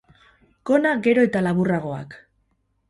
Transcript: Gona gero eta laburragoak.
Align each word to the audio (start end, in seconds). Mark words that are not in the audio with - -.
Gona 0.71 0.95
gero 1.09 1.27
eta 1.31 1.45
laburragoak. 1.49 2.21